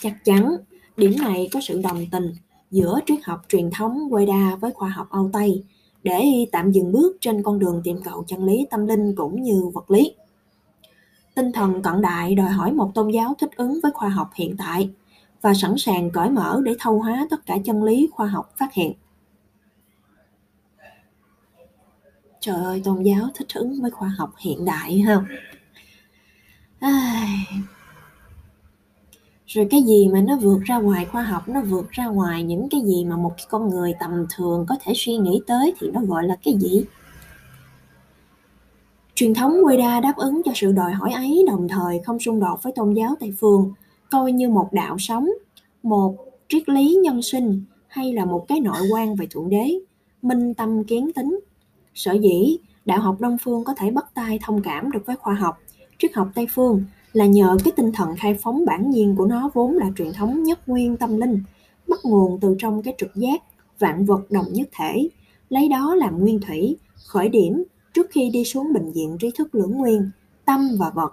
Chắc 0.00 0.24
chắn, 0.24 0.56
điểm 0.96 1.12
này 1.18 1.48
có 1.52 1.60
sự 1.60 1.80
đồng 1.82 2.06
tình 2.10 2.32
giữa 2.70 2.98
triết 3.06 3.18
học 3.24 3.42
truyền 3.48 3.70
thống 3.70 4.10
Veda 4.10 4.56
với 4.56 4.72
khoa 4.72 4.88
học 4.88 5.06
Âu 5.10 5.30
Tây 5.32 5.64
để 6.02 6.24
tạm 6.52 6.72
dừng 6.72 6.92
bước 6.92 7.16
trên 7.20 7.42
con 7.42 7.58
đường 7.58 7.80
tìm 7.84 7.96
cầu 8.04 8.24
chân 8.26 8.44
lý 8.44 8.66
tâm 8.70 8.86
linh 8.86 9.14
cũng 9.16 9.42
như 9.42 9.62
vật 9.74 9.90
lý. 9.90 10.14
Tinh 11.34 11.52
thần 11.52 11.82
cận 11.82 12.02
đại 12.02 12.34
đòi 12.34 12.50
hỏi 12.50 12.72
một 12.72 12.90
tôn 12.94 13.10
giáo 13.10 13.34
thích 13.38 13.50
ứng 13.56 13.80
với 13.82 13.92
khoa 13.92 14.08
học 14.08 14.30
hiện 14.34 14.56
tại 14.58 14.90
và 15.42 15.54
sẵn 15.54 15.74
sàng 15.78 16.10
cởi 16.10 16.30
mở 16.30 16.60
để 16.64 16.74
thâu 16.78 16.98
hóa 16.98 17.26
tất 17.30 17.46
cả 17.46 17.56
chân 17.64 17.84
lý 17.84 18.08
khoa 18.12 18.26
học 18.26 18.52
phát 18.56 18.72
hiện. 18.72 18.92
Trời 22.40 22.64
ơi, 22.64 22.82
tôn 22.84 23.02
giáo 23.02 23.28
thích 23.34 23.48
ứng 23.54 23.82
với 23.82 23.90
khoa 23.90 24.08
học 24.18 24.32
hiện 24.38 24.64
đại 24.64 24.98
ha. 24.98 25.24
Ai 26.80 27.28
rồi 29.52 29.66
cái 29.70 29.82
gì 29.82 30.08
mà 30.12 30.20
nó 30.20 30.36
vượt 30.36 30.60
ra 30.64 30.78
ngoài 30.78 31.04
khoa 31.04 31.22
học, 31.22 31.48
nó 31.48 31.60
vượt 31.62 31.90
ra 31.90 32.06
ngoài 32.06 32.42
những 32.42 32.68
cái 32.68 32.80
gì 32.80 33.04
mà 33.04 33.16
một 33.16 33.32
con 33.48 33.70
người 33.70 33.94
tầm 34.00 34.26
thường 34.36 34.66
có 34.68 34.76
thể 34.82 34.92
suy 34.96 35.16
nghĩ 35.16 35.40
tới 35.46 35.74
thì 35.80 35.90
nó 35.90 36.00
gọi 36.00 36.26
là 36.26 36.36
cái 36.44 36.54
gì? 36.54 36.84
Truyền 39.14 39.34
thống 39.34 39.52
Weda 39.52 40.00
đáp 40.00 40.16
ứng 40.16 40.42
cho 40.44 40.52
sự 40.54 40.72
đòi 40.72 40.92
hỏi 40.92 41.12
ấy, 41.12 41.44
đồng 41.48 41.68
thời 41.68 42.00
không 42.04 42.18
xung 42.18 42.40
đột 42.40 42.62
với 42.62 42.72
tôn 42.76 42.94
giáo 42.94 43.14
Tây 43.20 43.34
phương, 43.40 43.72
coi 44.10 44.32
như 44.32 44.48
một 44.48 44.68
đạo 44.72 44.98
sống 44.98 45.28
một 45.82 46.16
triết 46.48 46.68
lý 46.68 46.98
nhân 47.02 47.22
sinh 47.22 47.62
hay 47.88 48.12
là 48.12 48.24
một 48.24 48.44
cái 48.48 48.60
nội 48.60 48.80
quan 48.92 49.14
về 49.14 49.26
thượng 49.30 49.48
đế, 49.48 49.78
minh 50.22 50.54
tâm 50.54 50.84
kiến 50.84 51.12
tính. 51.12 51.40
Sở 51.94 52.12
dĩ 52.12 52.58
đạo 52.84 53.00
học 53.00 53.20
đông 53.20 53.36
phương 53.42 53.64
có 53.64 53.74
thể 53.74 53.90
bắt 53.90 54.06
tay 54.14 54.38
thông 54.42 54.62
cảm 54.62 54.90
được 54.90 55.06
với 55.06 55.16
khoa 55.16 55.34
học, 55.34 55.58
triết 55.98 56.14
học 56.14 56.28
tây 56.34 56.46
phương 56.54 56.84
là 57.12 57.26
nhờ 57.26 57.56
cái 57.64 57.72
tinh 57.76 57.92
thần 57.92 58.16
khai 58.16 58.38
phóng 58.42 58.64
bản 58.64 58.90
nhiên 58.90 59.16
của 59.16 59.26
nó 59.26 59.50
vốn 59.54 59.76
là 59.76 59.90
truyền 59.96 60.12
thống 60.12 60.42
nhất 60.42 60.68
nguyên 60.68 60.96
tâm 60.96 61.16
linh, 61.16 61.42
bắt 61.88 61.98
nguồn 62.04 62.40
từ 62.40 62.54
trong 62.58 62.82
cái 62.82 62.94
trực 62.98 63.14
giác, 63.14 63.42
vạn 63.78 64.04
vật 64.04 64.30
đồng 64.30 64.52
nhất 64.52 64.68
thể, 64.72 65.08
lấy 65.48 65.68
đó 65.68 65.94
làm 65.94 66.18
nguyên 66.18 66.40
thủy, 66.40 66.76
khởi 67.06 67.28
điểm 67.28 67.64
trước 67.94 68.06
khi 68.10 68.30
đi 68.30 68.44
xuống 68.44 68.72
bệnh 68.72 68.92
viện 68.92 69.16
trí 69.20 69.30
thức 69.38 69.54
lưỡng 69.54 69.72
nguyên, 69.72 70.10
tâm 70.44 70.68
và 70.78 70.90
vật, 70.90 71.12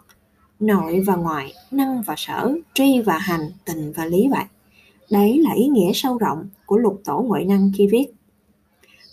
nội 0.60 1.00
và 1.00 1.15
ngoại, 1.15 1.53
năng 1.72 2.01
và 2.01 2.13
sở, 2.18 2.53
tri 2.74 3.01
và 3.01 3.18
hành, 3.18 3.51
tình 3.65 3.91
và 3.96 4.06
lý 4.06 4.27
vậy. 4.32 4.46
Đấy 5.12 5.38
là 5.39 5.51
ý 5.53 5.68
nghĩa 5.68 5.91
sâu 5.94 6.18
rộng 6.18 6.50
của 6.65 6.77
lục 6.77 7.01
tổ 7.06 7.22
ngoại 7.22 7.46
năng 7.46 7.72
khi 7.77 7.88
viết. 7.88 8.08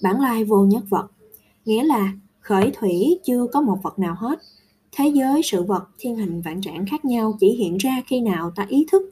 Bản 0.03 0.21
lai 0.21 0.45
vô 0.45 0.65
nhất 0.65 0.83
vật, 0.89 1.07
nghĩa 1.65 1.85
là 1.85 2.13
khởi 2.41 2.73
thủy 2.75 3.19
chưa 3.25 3.47
có 3.53 3.61
một 3.61 3.79
vật 3.83 3.99
nào 3.99 4.15
hết, 4.19 4.39
thế 4.97 5.09
giới, 5.15 5.43
sự 5.43 5.63
vật, 5.63 5.89
thiên 5.99 6.17
hình, 6.17 6.43
vạn 6.43 6.61
trạng 6.61 6.87
khác 6.87 7.05
nhau 7.05 7.37
chỉ 7.41 7.49
hiện 7.49 7.77
ra 7.77 8.03
khi 8.07 8.21
nào 8.21 8.51
ta 8.57 8.67
ý 8.69 8.87
thức 8.93 9.03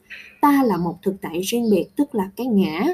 ta 0.41 0.63
là 0.63 0.77
một 0.77 0.97
thực 1.01 1.15
tại 1.21 1.41
riêng 1.41 1.69
biệt, 1.71 1.95
tức 1.95 2.15
là 2.15 2.29
cái 2.35 2.47
ngã 2.47 2.85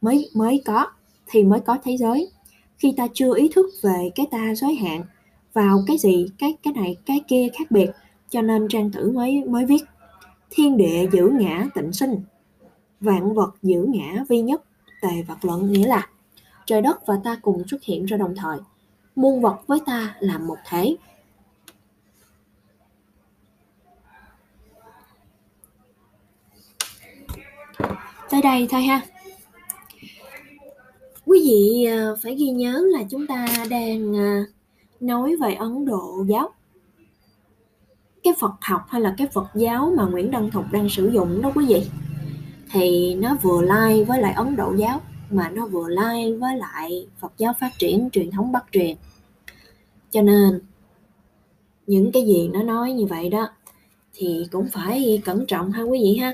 mới 0.00 0.30
mới 0.34 0.62
có, 0.64 0.86
thì 1.26 1.44
mới 1.44 1.60
có 1.60 1.78
thế 1.84 1.96
giới. 1.96 2.30
Khi 2.78 2.94
ta 2.96 3.08
chưa 3.14 3.36
ý 3.36 3.50
thức 3.54 3.66
về 3.82 4.10
cái 4.14 4.26
ta 4.30 4.54
giới 4.54 4.74
hạn 4.74 5.04
vào 5.52 5.84
cái 5.86 5.98
gì, 5.98 6.26
cái 6.38 6.54
cái 6.62 6.72
này, 6.72 6.96
cái 7.06 7.20
kia 7.28 7.48
khác 7.58 7.70
biệt, 7.70 7.90
cho 8.30 8.42
nên 8.42 8.68
trang 8.68 8.90
tử 8.90 9.10
mới 9.10 9.44
mới 9.44 9.64
viết, 9.64 9.82
thiên 10.50 10.76
địa 10.76 11.06
giữ 11.12 11.30
ngã 11.40 11.66
tịnh 11.74 11.92
sinh, 11.92 12.16
vạn 13.00 13.34
vật 13.34 13.54
giữ 13.62 13.86
ngã 13.88 14.24
vi 14.28 14.40
nhất, 14.40 14.62
tề 15.02 15.22
vật 15.28 15.38
luận 15.42 15.72
nghĩa 15.72 15.86
là 15.86 16.08
trời 16.66 16.82
đất 16.82 17.06
và 17.06 17.14
ta 17.24 17.36
cùng 17.42 17.62
xuất 17.68 17.82
hiện 17.82 18.04
ra 18.04 18.16
đồng 18.16 18.34
thời. 18.36 18.58
Muôn 19.16 19.40
vật 19.40 19.56
với 19.66 19.78
ta 19.86 20.14
làm 20.20 20.46
một 20.46 20.56
thể 20.68 20.96
tới 28.32 28.42
đây 28.42 28.66
thôi 28.70 28.82
ha. 28.82 29.00
Quý 31.26 31.40
vị 31.44 31.84
à, 31.84 32.08
phải 32.22 32.34
ghi 32.34 32.46
nhớ 32.46 32.82
là 32.92 33.02
chúng 33.10 33.26
ta 33.26 33.46
đang 33.70 34.16
à, 34.16 34.44
nói 35.00 35.36
về 35.36 35.54
ấn 35.54 35.84
độ 35.84 36.24
giáo. 36.28 36.50
Cái 38.22 38.34
Phật 38.40 38.52
học 38.60 38.82
hay 38.88 39.00
là 39.00 39.14
cái 39.18 39.26
Phật 39.32 39.46
giáo 39.54 39.92
mà 39.96 40.04
Nguyễn 40.04 40.30
Đăng 40.30 40.50
Thục 40.50 40.64
đang 40.72 40.88
sử 40.88 41.10
dụng 41.10 41.42
đó 41.42 41.52
quý 41.54 41.66
vị, 41.68 41.82
thì 42.70 43.14
nó 43.14 43.36
vừa 43.42 43.62
lai 43.62 44.04
với 44.04 44.20
lại 44.20 44.32
Ấn 44.32 44.56
Độ 44.56 44.74
giáo, 44.78 45.00
mà 45.30 45.50
nó 45.50 45.66
vừa 45.66 45.88
lai 45.88 46.32
với 46.32 46.56
lại 46.56 47.06
Phật 47.18 47.32
giáo 47.38 47.52
phát 47.60 47.70
triển, 47.78 48.08
truyền 48.12 48.30
thống 48.30 48.52
Bắc 48.52 48.64
truyền. 48.72 48.96
Cho 50.10 50.22
nên, 50.22 50.60
những 51.86 52.12
cái 52.12 52.22
gì 52.26 52.48
nó 52.48 52.62
nói 52.62 52.92
như 52.92 53.06
vậy 53.06 53.28
đó, 53.28 53.48
thì 54.14 54.46
cũng 54.52 54.68
phải 54.72 55.22
cẩn 55.24 55.46
trọng 55.46 55.72
ha 55.72 55.82
quý 55.82 56.00
vị 56.02 56.16
ha. 56.16 56.32